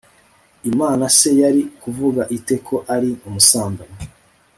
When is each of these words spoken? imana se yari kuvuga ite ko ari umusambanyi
imana 0.69 1.05
se 1.17 1.29
yari 1.41 1.61
kuvuga 1.81 2.21
ite 2.37 2.55
ko 2.67 2.75
ari 2.95 3.09
umusambanyi 3.27 4.03